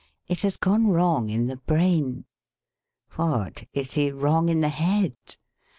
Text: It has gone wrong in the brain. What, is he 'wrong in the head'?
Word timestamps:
It 0.27 0.41
has 0.41 0.57
gone 0.57 0.87
wrong 0.87 1.29
in 1.29 1.45
the 1.45 1.57
brain. 1.57 2.25
What, 3.17 3.65
is 3.71 3.93
he 3.93 4.09
'wrong 4.11 4.49
in 4.49 4.61
the 4.61 4.69
head'? 4.69 5.37